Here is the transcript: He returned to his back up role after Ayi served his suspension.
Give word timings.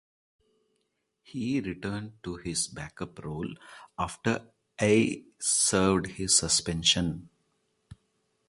He 1.21 1.59
returned 1.61 2.23
to 2.23 2.37
his 2.37 2.67
back 2.67 3.03
up 3.03 3.23
role 3.23 3.53
after 3.99 4.47
Ayi 4.79 5.25
served 5.39 6.07
his 6.07 6.35
suspension. 6.35 7.29